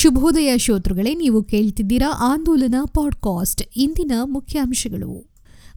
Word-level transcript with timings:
ಶುಭೋದಯ 0.00 0.58
ಶ್ರೋತೃಗಳೇ, 0.58 1.14
ನೀವು 1.14 1.42
ಕೇಳ್ತಿದ್ದೀರಾ 1.42 2.12
ಆಂದೋಲನ 2.18 2.74
ಪಾಡ್ಕಾಸ್ಟ್. 2.84 3.62
ಇಂದಿನ 3.76 4.12
ಮುಖ್ಯಾಂಶಗಳು. 4.24 5.30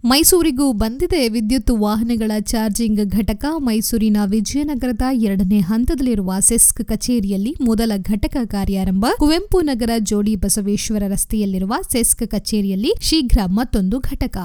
ಮೈಸೂರಿಗೂ 0.05 0.73
ಬಂದಿದೆ 0.73 1.29
ವಿದ್ಯುತ್ 1.29 1.71
ವಾಹನಗಳ 1.71 2.31
ಚಾರ್ಜಿಂಗ್ 2.39 3.05
ಘಟಕ. 3.05 3.45
ಮೈಸೂರಿನ 3.57 4.17
ವಿಜಯನಗರದ 4.25 5.01
ಎರಡನೇ 5.13 5.59
ಹಂತದಲ್ಲಿರುವ 5.59 6.33
ಸೆಸ್ಕ್ 6.39 6.85
ಕಚೇರಿಯಲ್ಲಿ 6.85 7.55
ಮೊದಲ 7.61 7.91
ಘಟಕ 7.97 8.37
ಕಾರ್ಯಾರಂಭ. 8.45 9.05
ಕುವೆಂಪು 9.17 9.61
ನಗರ 9.61 9.89
ಜೋಡಿ 9.99 10.35
ಬಸವೇಶ್ವರ 10.35 11.03
ರಸ್ತೆಯಲ್ಲಿರುವ 11.07 11.73
ಸೆಸ್ಕ್ 11.91 12.27
ಕಚೇರಿಯಲ್ಲಿ 12.27 12.93
ಶೀಘ್ರ 13.01 13.39
ಮತ್ತೊಂದು 13.45 13.99
ಘಟಕ. 13.99 14.37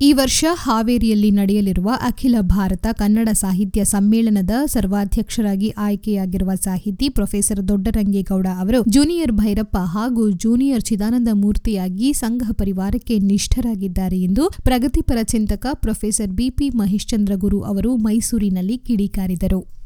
ಈ 0.00 0.12
ವರ್ಷ 0.12 0.44
ಹಾವೇರಿಯಲ್ಲಿ 0.54 1.30
ನಡೆಯಲಿರುವ 1.30 1.90
ಅಖಿಲ 2.00 2.34
ಭಾರತ 2.40 2.86
ಕನ್ನಡ 2.92 3.28
ಸಾಹಿತ್ಯ 3.32 3.84
ಸಮ್ಮೇಳನದ 3.84 4.50
ಸರ್ವಾಧ್ಯಕ್ಷರಾಗಿ 4.66 5.70
ಆಯ್ಕೆಯಾಗಿರುವ 5.76 6.54
ಸಾಹಿತಿ 6.54 7.08
ಪ್ರೊಫೆಸರ್ 7.08 7.68
ದೊಡ್ಡರಂಗೇಗೌಡ 7.68 8.46
ಅವರು 8.58 8.84
ಜೂನಿಯರ್ 8.88 9.32
ಭೈರಪ್ಪ 9.32 9.76
ಹಾಗೂ 9.76 10.30
ಜೂನಿಯರ್ 10.30 10.80
ಚಿದಾನಂದ 10.80 11.28
ಮೂರ್ತಿಯಾಗಿ 11.32 12.12
ಸಂಘ 12.12 12.42
ಪರಿವಾರಕ್ಕೆ 12.52 13.18
ನಿಷ್ಠರಾಗಿದ್ದಾರೆ 13.18 14.20
ಎಂದು 14.20 14.50
ಪ್ರಗತಿಪರ 14.64 15.18
ಚಿಂತಕ 15.22 15.66
ಪ್ರೊಫೆಸರ್ 15.72 16.28
ಬಿಪಿ 16.32 16.70
ಮಹೇಶ್ಚಂದ್ರ 16.74 17.32
ಗುರು 17.36 17.60
ಅವರು 17.62 17.96
ಮೈಸೂರಿನಲ್ಲಿ 17.96 18.78
ಕಿಡಿಕಾರಿದರು. 18.78 19.77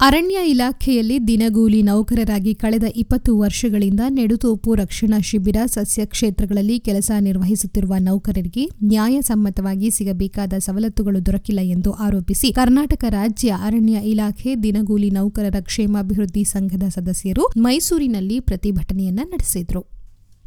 ಅರಣ್ಯ 0.00 0.38
ಇಲಾಖೆಯಲ್ಲಿ 0.48 1.26
ದಿನಗೂಲಿ 1.26 1.82
ನೌಕರರಾಗಿ 1.82 2.54
ಕಳೆದ 2.54 2.84
ಇಪ್ಪತ್ತು 2.96 3.38
ವರ್ಷಗಳಿಂದ 3.38 4.00
ನೆಡುತೋಪು 4.08 4.74
ರಕ್ಷಣಾ 4.74 5.18
ಶಿಬಿರ 5.20 5.56
ಸಸ್ಯ 5.66 6.04
ಕ್ಷೇತ್ರಗಳಲ್ಲಿ 6.04 6.80
ಕೆಲಸ 6.80 7.10
ನಿರ್ವಹಿಸುತ್ತಿರುವ 7.20 7.94
ನೌಕರರಿಗೆ 7.98 8.64
ನ್ಯಾಯಸಮ್ಮತವಾಗಿ 8.84 9.90
ಸಿಗಬೇಕಾದ 9.90 10.52
ಸವಲತ್ತುಗಳು 10.58 11.26
ದೊರಕಿಲ್ಲ 11.26 11.60
ಎಂದು 11.60 11.92
ಆರೋಪಿಸಿ 11.92 12.52
ಕರ್ನಾಟಕ 12.52 13.04
ರಾಜ್ಯ 13.08 13.58
ಅರಣ್ಯ 13.64 14.00
ಇಲಾಖೆ 14.04 14.54
ದಿನಗೂಲಿ 14.62 15.10
ನೌಕರರ 15.10 15.60
ಕ್ಷೇಮಾಭಿವೃದ್ಧಿ 15.60 16.44
ಸಂಘದ 16.44 16.82
ಸದಸ್ಯರು 16.88 17.46
ಮೈಸೂರಿನಲ್ಲಿ 17.56 18.40
ಪ್ರತಿಭಟನೆಯನ್ನ 18.40 19.20
ನಡೆಸಿದರು. 19.24 19.99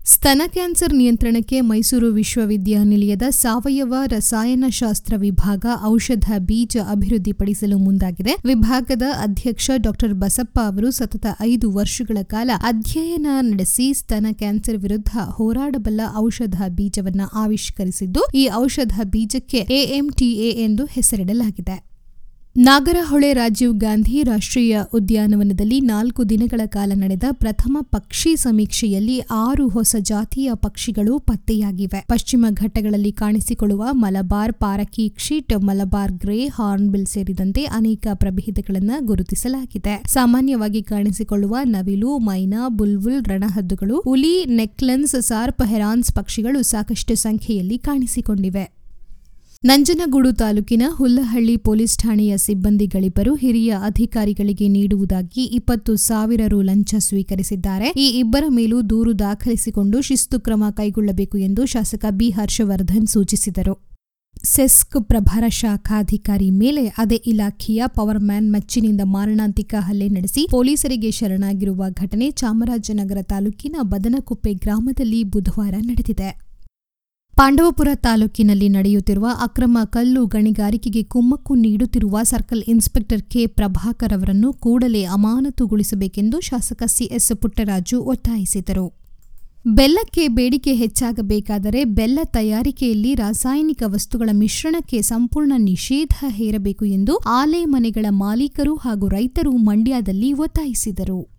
ಸ್ತನ 0.06 0.42
ಕ್ಯಾನ್ಸರ್ 0.54 0.94
ನಿಯಂತ್ರಣಕ್ಕೆ 0.94 1.58
ಮೈಸೂರು 1.68 2.08
ವಿಶ್ವವಿದ್ಯಾನಿಲಯದ 2.18 3.26
ಸಾವಯವ 3.30 3.94
ರಸಾಯನಶಾಸ್ತ್ರ 4.14 5.14
ವಿಭಾಗ 5.18 5.66
ಔಷಧ 5.90 6.28
ಬೀಜ 6.50 6.76
ಅಭಿವೃದ್ಧಿಪಡಿಸಲು 6.94 7.78
ಮುಂದಾಗಿದೆ. 7.78 8.34
ವಿಭಾಗದ 8.50 9.06
ಅಧ್ಯಕ್ಷ 9.26 9.70
ಡಾಕ್ಟರ್ 9.86 10.16
ಬಸಪ್ಪ 10.23 10.58
ಅವರು 10.72 10.90
ಸತತ 10.92 11.26
ಐದು 11.42 11.70
ವರ್ಷಗಳ 11.72 12.18
ಕಾಲ 12.34 12.50
ಅಧ್ಯಯನ 12.72 13.28
ನಡೆಸಿ 13.52 13.88
ಸ್ತನ 13.94 14.34
ಕ್ಯಾನ್ಸರ್ 14.42 14.78
ವಿರುದ್ಧ 14.78 15.16
ಹೋರಾಡಬಲ್ಲ 15.38 16.02
ಔಷಧ 16.26 16.58
ಬೀಜವನ್ನು 16.80 17.30
ಆವಿಷ್ಕರಿಸಿದ್ದು, 17.44 18.23
ಈ 18.36 18.45
ಔಷಧ 18.64 18.95
ಬೀಜಕ್ಕೆ 19.16 19.62
ಎಎಂಟಿಎ 19.80 20.52
ಎಂದು 20.67 20.86
ಹೆಸರಿಡಲಾಗಿದೆ. 20.98 21.92
ನಾಗರಹೊಳೆ 22.56 23.34
ರಾಜೀವ್ 23.34 23.73
ಗಾಂಧಿ 23.73 24.23
ರಾಷ್ಟ್ರೀಯ 24.23 24.80
ಉದ್ಯಾನವನದಲ್ಲಿ 24.94 25.82
ನಾಲ್ಕು 25.82 26.30
ದಿನಗಳ 26.30 26.62
ಕಾಲ 26.66 26.92
ನಡೆದ 26.95 27.23
ಪ್ರಥಮ 27.32 27.78
ಪಕ್ಷಿ 27.82 28.36
ಸಮೀಕ್ಷೆಯಲ್ಲಿ 28.36 29.20
ಆರು 29.20 29.68
ಹೊಸ 29.68 29.95
ಜಾತಿಯ 30.00 30.52
ಪಕ್ಷಿಗಳು 30.56 31.20
ಪತ್ತೆಯಾಗಿವೆ. 31.20 32.06
ಪಶ್ಚಿಮ 32.08 32.45
ಘಟ್ಟಗಳಲ್ಲಿ 32.50 33.12
ಕಾಣಿಸಿಕೊಳ್ಳುವ 33.12 33.88
Malabar 33.92 34.54
parakeet, 35.10 35.64
Malabar 35.64 36.12
grey, 36.12 36.48
hornbill 36.48 37.06
ಸೇರಿದಂತೆ 37.06 37.64
ಅನೇಕ 37.64 38.08
ಪ್ರಭೇದಗಳನ್ನು 38.14 39.06
ಗುರುತಿಸಲಾಗಿದೆ. 39.06 40.04
ಸಾಮಾನ್ಯವಾಗಿ 40.08 40.84
ಕಾಣಿಸಿಕೊಳ್ಳುವ 40.84 41.58
ನವಿಲು, 41.64 42.17
ಮೈನಾ, 42.17 42.67
ಬುಲ್ಬುಲ್ 42.67 43.26
ರಣಹದ್ದುಗಳು, 43.26 44.02
ಹುಲಿ, 44.02 44.45
ನೆಕ್ಲೆನ್ಸ್, 44.45 45.22
ಸಾರ್ಪ್, 45.22 45.67
ಹೆರಾನ್ಸ್ 45.67 46.14
ಪಕ್ಷಿಗಳು 46.14 46.62
ಸಾಕಷ್ಟು 46.62 47.16
ಸಂಖ್ಯೆಯಲ್ಲಿ 47.16 47.78
ಕಾಣಿಸಿಕೊಂಡಿವೆ. 47.78 48.83
ನಂಜನಗೂಡು 49.64 50.31
ತಾಲೂಕಿನ 50.31 50.83
ಹುಲ್ಲಹಳ್ಳಿ 50.95 51.53
ಪೊಲೀಸ್ 51.58 51.94
ಠಾಣೆಯ 52.00 52.38
ಸಿಬ್ಬಂದಿಗಳಿಬ್ಬರು 52.38 53.36
ಹಿರಿಯ 53.36 53.72
ಅಧಿಕಾರಿಗಳಿಗೆ 53.86 54.67
ನೀಡುವುದಾಗಿ 54.67 55.44
ಇಪ್ಪತ್ತು 55.58 55.95
ಸಾವಿರ 55.95 56.42
ರು 56.47 56.61
ಲಂಚ 56.61 56.95
ಸ್ವೀಕರಿಸಿದ್ದಾರೆ. 57.00 57.88
ಈ 57.95 58.08
ಇಬ್ಬರ 58.20 58.44
ಮೇಲೂ 58.50 58.81
ದೂರು 58.81 59.20
ದಾಖಲಿಸಿಕೊಂಡು 59.20 60.02
ಶಿಸ್ತು 60.02 60.39
ಕ್ರಮ 60.39 60.64
ಕೈಗೊಳ್ಳಬೇಕು 60.70 61.38
ಎಂದು 61.38 61.66
ಶಾಸಕ 61.66 62.05
ಬಿ 62.09 62.30
ಹರ್ಷವರ್ಧನ್ 62.30 63.08
ಸೂಚಿಸಿದರು. 63.08 63.75
ಸೆಸ್ಕ್ 64.44 64.97
ಪ್ರಭಾರ 65.02 65.44
ಶಾಖಾಧಿಕಾರಿ 65.61 66.49
ಮೇಲೆ 66.52 66.88
ಅದೇ 66.98 67.15
ಇಲಾಖೆಯ 67.26 67.83
ಪವರ್ 67.88 68.20
ಮ್ಯಾನ್ 68.20 68.52
ಮಚ್ಚಿನಿಂದ 68.52 69.02
ಮಾರಣಾಂತಿಕ 69.15 69.76
ಹಲ್ಲೆ 69.80 70.08
ನಡೆಸಿ 70.09 70.48
ಪೊಲೀಸರಿಗೆ 70.52 71.11
ಶರಣಾಗಿರುವ 71.11 71.83
ಘಟನೆ 71.89 72.32
ಚಾಮರಾಜನಗರ 72.32 73.21
ತಾಲೂಕಿನ 73.21 73.76
ಬದನಕುಪ್ಪೆ 73.83 74.54
ಗ್ರಾಮದಲ್ಲಿ 74.54 75.23
ಬುಧವಾರ 75.23 75.76
ನಡೆದಿದೆ. 75.82 76.52
ಪಾಂಡವಪುರ 77.38 77.88
ತಾಲೂಕಿನಲ್ಲಿ 77.95 78.70
ನಡೆಯುತ್ತಿರುವ 78.70 79.27
ಅಕ್ರಮ 79.42 79.77
ಕಲ್ಲು 79.83 80.26
ಗಣಿಗಾರಿಕೆಗೆ 80.26 81.04
ಕುಮ್ಮಕ್ಕು 81.04 81.55
ನೀಡುತ್ತಿರುವ 81.55 82.23
ಸರ್ಕಲ್ 82.23 82.64
ಇನ್ಸ್ಪೆಕ್ಟರ್ 82.67 83.21
ಕೆ 83.21 83.48
ಪ್ರಭಾಕರ್ 83.48 84.14
ಅವರನ್ನು 84.14 84.54
ಕೂಡಲೇ 84.54 85.04
ಅಮಾನತುಗೊಳಿಸಬೇಕೆಂದು 85.04 86.42
ಶಾಸಕ 86.42 86.83
ಸಿಎಸ್ 86.86 87.42
ಪುಟ್ಟರಾಜು 87.42 88.02
ಒತ್ತಾಯಿಸಿದರು. 88.02 88.94
ಬೆಲ್ಲಕ್ಕೆ 89.67 90.27
ಬೇಡಿಕೆ 90.27 90.73
ಹೆಚ್ಚಾಗಬೇಕಾದರೆ 90.73 91.86
ಬೆಲ್ಲ 91.86 92.20
ತಯಾರಿಕೆಯಲ್ಲಿ 92.23 93.16
ರಾಸಾಯನಿಕ 93.16 93.83
ವಸ್ತುಗಳ 93.86 94.30
ಮಿಶ್ರಣಕ್ಕೆ 94.33 95.02
ಸಂಪೂರ್ಣ 95.02 95.54
ನಿಷೇಧ 95.58 96.15
ಹೇರಬೇಕು 96.27 96.86
ಎಂದು 96.86 97.17
ಆಲೆ 97.17 97.65
ಮನೆಗಳ 97.65 98.05
ಮಾಲೀಕರು 98.10 98.76
ಹಾಗೂ 98.76 99.08
ರೈತರು 99.08 99.52
ಮಂಡ್ಯದಲ್ಲಿ 99.52 100.33
ಒತ್ತಾಯಿಸಿದರು. 100.33 101.33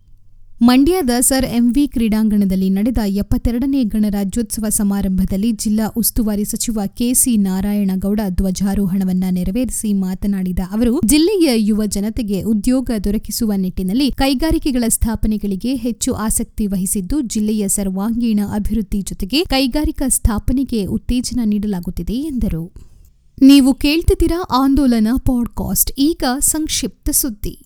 ಮಂಡ್ಯದ 0.61 1.09
ಸರ್ 1.19 1.45
ಎಂವಿ 1.45 1.87
ಕ್ರೀಡಾಂಗಣದಲ್ಲಿ 1.87 2.69
ನಡೆದ 2.69 2.97
ಎಪ್ಪತ್ತೆರಡನೇ 3.05 3.83
ಗಣರಾಜ್ಯೋತ್ಸವ 3.83 4.65
ಸಮಾರಂಭದಲ್ಲಿ 4.69 5.51
ಜಿಲ್ಲಾ 5.51 5.93
ಉಸ್ತುವಾರಿ 5.97 6.45
ಸಚಿವ 6.45 6.79
ಕೆಸಿ 6.85 7.37
ನಾರಾಯಣಗೌಡ 7.37 8.19
ಧ್ವಜಾರೋಹಣವನ್ನ 8.29 9.23
ನೆರವೇರಿಸಿ 9.29 9.93
ಮಾತನಾಡಿದ 9.93 10.59
ಅವರು, 10.71 11.01
ಜಿಲ್ಲೆಯ 11.05 11.51
ಯುವ 11.55 11.85
ಜನತೆಗೆ 11.85 12.41
ಉದ್ಯೋಗ 12.41 12.91
ದೊರಕಿಸುವ 13.03 13.51
ನಿಟ್ಟಿನಲ್ಲಿ 13.57 14.11
ಕೈಗಾರಿಕೆಗಳ 14.11 14.83
ಸ್ಥಾಪನೆಗಳಿಗೆ 14.87 15.75
ಹೆಚ್ಚು 15.75 16.13
ಆಸಕ್ತಿ 16.13 16.67
ವಹಿಸಿದ್ದು, 16.67 17.21
ಜಿಲ್ಲೆಯ 17.21 17.67
ಸರ್ವಾಂಗೀಣ 17.67 18.39
ಅಭಿವೃದ್ಧಿ 18.53 19.01
ಜೊತೆಗೆ 19.01 19.43
ಕೈಗಾರಿಕಾ 19.43 20.07
ಸ್ಥಾಪನೆಗೆ 20.07 20.85
ಉತ್ತೇಜನ 20.85 21.39
ನೀಡಲಾಗುತ್ತಿದೆ 21.45 22.13
ಎಂದರು. 22.13 22.71
ನೀವು 23.41 23.73
ಕೇಳ್ತಿದ್ದೀರಾ 23.73 24.63
ಆಂದೋಲನ 24.63 25.07
ಪಾಡ್ಕಾಸ್ಟ್, 25.17 25.91
ಈಗ 25.97 26.23
ಸಂಕ್ಷಿಪ್ತ 26.39 27.09
ಸುದ್ದಿ. 27.09 27.59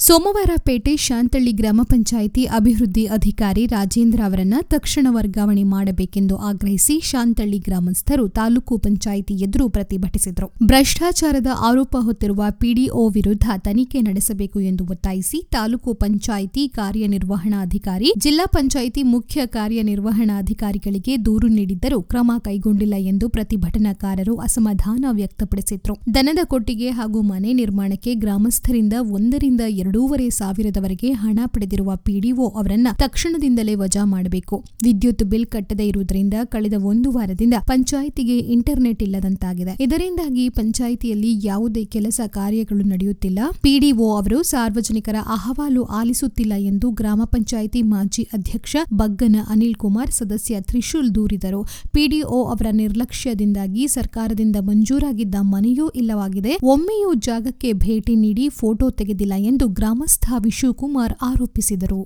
ಸೋಮವಾರ 0.00 0.50
ಪೇಟೆ 0.56 0.96
ಶಾಂತಳ್ಳಿ 0.96 1.52
ಗ್ರಾಮ 1.52 1.80
ಪಂಚಾಯಿತಿ 1.82 2.44
ಅಭಿವೃದ್ಧಿ 2.44 3.04
ಅಧಿಕಾರಿ 3.06 3.66
ರಾಜೇಂದ್ರ 3.66 4.20
ಅವರನ್ನ 4.24 4.54
ತಕ್ಷಣ 4.62 5.06
ವರ್ಗಾವಣೆ 5.10 5.62
ಮಾಡಬೇಕೆಂದು 5.62 6.36
ಆಗ್ರಹಿಸಿ 6.36 7.00
ಶಾಂತಳ್ಳಿ 7.00 7.58
ಗ್ರಾಮಸ್ಥರು 7.58 8.28
ತಾಲೂಕು 8.28 8.78
ಪಂಚಾಯಿತಿ 8.78 9.34
ಎದುರು 9.34 9.68
ಪ್ರತಿಭಟಿಸಿದರು. 9.68 10.48
ಭ್ರಷ್ಟಾಚಾರದ 10.66 11.46
ಆರೋಪ 11.60 11.96
ಹೊತ್ತಿರುವ 12.00 12.44
ಪಿಡಿಒ 12.50 13.08
ವಿರುದ್ಧ 13.08 13.48
ತನಿಖೆ 13.58 14.00
ನಡೆಸಬೇಕು 14.00 14.60
ಎಂದು 14.60 14.84
ಒತ್ತಾಯಿಸಿ 14.84 15.40
ತಾಲೂಕು 15.50 15.94
ಪಂಚಾಯಿತಿ 15.94 16.68
ಕಾರ್ಯನಿರ್ವಹಣಾಧಿಕಾರಿ, 16.68 18.12
ಜಿಲ್ಲಾ 18.18 18.46
ಪಂಚಾಯಿತಿ 18.46 19.02
ಮುಖ್ಯ 19.02 19.46
ಕಾರ್ಯನಿರ್ವಹಣಾಧಿಕಾರಿಗಳಿಗೆ 19.46 21.16
ದೂರು 21.24 21.48
ನೀಡಿದ್ದರೂ 21.48 22.00
ಕ್ರಮ 22.02 22.30
ಕೈಗೊಂಡಿಲ್ಲ 22.38 22.94
ಎಂದು 22.94 23.28
ಪ್ರತಿಭಟನಾಕಾರರು 23.28 24.36
ಅಸಮಾಧಾನ 24.36 25.04
ವ್ಯಕ್ತಪಡಿಸಿದರು. 25.10 25.96
ದನದ 26.14 26.38
ಕೊಟ್ಟಿಗೆ 26.44 26.90
ಹಾಗೂ 26.90 27.22
ಮನೆ 27.22 27.52
ನಿರ್ಮಾಣಕ್ಕೆ 27.52 28.14
ಗ್ರಾಮಸ್ಥರಿಂದ 28.14 28.92
ಒಂದರಿಂದ 29.18 29.60
ಎರಡೂವರೆ 29.88 30.30
ಸಾವಿರದವರೆಗೆ 30.30 31.10
ಹಣ 31.12 31.38
ಪಡೆದಿರುವ 31.46 31.90
ಪಿಡಿಒ 31.96 32.46
ಅವರನ್ನ 32.48 32.88
ತಕ್ಷಣದಿಂದಲೇ 32.98 33.74
ವಜಾ 33.74 34.04
ಮಾಡಬೇಕು. 34.04 34.56
ವಿದ್ಯುತ್ 34.82 35.22
ಬಿಲ್ 35.22 35.46
ಕಟ್ಟದೇ 35.46 35.86
ಇರುವುದರಿಂದ 35.86 36.34
ಕಳೆದ 36.44 36.76
ಒಂದು 36.84 37.10
ವಾರದಿಂದ 37.10 37.54
ಪಂಚಾಯಿತಿಗೆ 37.60 38.38
ಇಂಟರ್ನೆಟ್ 38.38 39.02
ಇಲ್ಲದಂತಾಗಿದೆ. 39.02 39.76
ಇದರಿಂದಾಗಿ 39.80 40.48
ಪಂಚಾಯಿತಿಯಲ್ಲಿ 40.48 41.30
ಯಾವುದೇ 41.46 41.84
ಕೆಲಸ 41.84 42.20
ಕಾರ್ಯಗಳು 42.26 42.84
ನಡೆಯುತ್ತಿಲ್ಲ. 42.84 43.38
ಪಿಡಿಒ 43.62 44.08
ಅವರು 44.16 44.42
ಸಾರ್ವಜನಿಕರ 44.42 45.14
ಅಹವಾಲು 45.26 45.84
ಆಲಿಸುತ್ತಿಲ್ಲ 45.84 46.52
ಎಂದು 46.58 46.90
ಗ್ರಾಮ 46.90 47.22
ಪಂಚಾಯಿತಿ 47.24 47.82
ಮಾಜಿ 47.82 48.22
ಅಧ್ಯಕ್ಷ 48.32 48.76
ಬಗ್ಗನ 48.92 49.36
ಅನಿಲ್ 49.48 49.74
ಕುಮಾರ್, 49.74 50.10
ಸದಸ್ಯ 50.10 50.60
ತ್ರಿಶೂಲ್ 50.60 51.14
ದೂರಿದರು. 51.14 51.62
ಪಿಡಿಒ 51.92 52.42
ಅವರ 52.44 52.66
ನಿರ್ಲಕ್ಷ್ಯದಿಂದಾಗಿ 52.72 53.86
ಸರ್ಕಾರದಿಂದ 53.88 54.56
ಮಂಜೂರಾಗಿದ್ದ 54.60 55.34
ಮನೆಯೂ 55.54 55.88
ಇಲ್ಲವಾಗಿದೆ. 55.88 56.58
ಒಮ್ಮೆಯೂ 56.62 57.14
ಜಾಗಕ್ಕೆ 57.14 57.72
ಭೇಟಿ 57.86 58.16
ನೀಡಿ 58.16 58.48
ಫೋಟೋ 58.48 58.90
ತೆಗೆದಿಲ್ಲ 58.90 59.34
ಎಂದು 59.38 59.68
ಗ್ರಾಮಸ್ಥ 59.78 60.26
ವಿಶುಕುಮಾರ್ 60.44 61.14
ಆರೋಪಿಸಿದರು. 61.22 62.00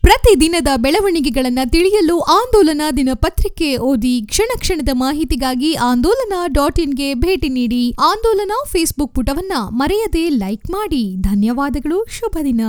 ಪ್ರತಿದಿನದ 0.00 0.68
ಬೆಳವಣಿಗೆಗಳನ್ನು 0.76 1.70
ತಿಳಿಯಲು 1.70 2.20
ಆಂದೋಲನ 2.20 2.82
ದಿನಪತ್ರಿಕೆ 2.96 3.76
ಓದಿ 3.76 4.22
ಕ್ಷಣ 4.26 4.50
ಕ್ಷಣದ 4.58 4.88
ಮಾಹಿತಿಗಾಗಿ 4.92 5.74
ಆಂದೋಲನ 5.74 6.32
ಡಾಟ್ 6.46 6.80
ಇನ್ಗೆ 6.80 7.14
ಭೇಟಿ 7.14 7.48
ನೀಡಿ 7.48 7.82
ಆಂದೋಲನ 7.90 8.52
ಫೇಸ್ಬುಕ್ 8.66 9.14
ಪುಟವನ್ನ 9.14 9.52
ಮರೆಯದೆ 9.70 10.28
ಲೈಕ್ 10.28 10.70
ಮಾಡಿ. 10.70 11.16
ಧನ್ಯವಾದಗಳು. 11.20 12.06
ಶುಭ 12.18 12.38
ದಿನ. 12.44 12.62